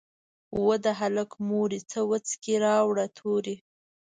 "وه 0.65 0.75
د 0.85 0.85
هلک 0.99 1.29
مورې 1.47 1.79
ته 1.89 1.99
وڅکي 2.09 2.55
راوړه 2.65 3.05
توري". 3.17 3.55